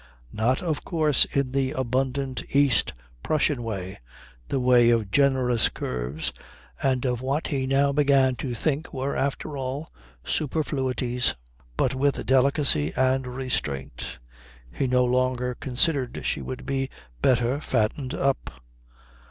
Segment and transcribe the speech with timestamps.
[0.33, 3.99] Not of course in the abundant East Prussian way,
[4.47, 6.33] the way of generous curves
[6.81, 9.91] and of what he now began to think were after all
[10.25, 11.35] superfluities,
[11.77, 14.17] but with delicacy and restraint.
[14.71, 16.89] He no longer considered she would be
[17.21, 18.49] better fattened up.